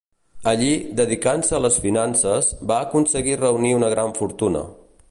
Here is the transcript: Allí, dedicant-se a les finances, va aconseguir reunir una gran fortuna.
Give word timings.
Allí, 0.51 0.69
dedicant-se 0.99 1.55
a 1.57 1.59
les 1.67 1.77
finances, 1.85 2.51
va 2.73 2.79
aconseguir 2.87 3.39
reunir 3.45 3.77
una 3.83 3.95
gran 3.97 4.19
fortuna. 4.23 4.69